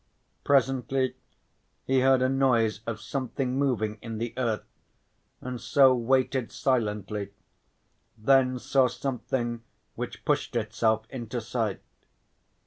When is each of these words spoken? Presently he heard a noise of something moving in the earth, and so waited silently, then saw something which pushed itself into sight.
Presently 0.43 1.15
he 1.85 1.99
heard 1.99 2.23
a 2.23 2.27
noise 2.27 2.79
of 2.87 2.99
something 2.99 3.59
moving 3.59 3.99
in 4.01 4.17
the 4.17 4.33
earth, 4.35 4.65
and 5.41 5.61
so 5.61 5.93
waited 5.93 6.51
silently, 6.51 7.33
then 8.17 8.57
saw 8.57 8.87
something 8.87 9.61
which 9.93 10.25
pushed 10.25 10.55
itself 10.55 11.05
into 11.11 11.39
sight. 11.39 11.83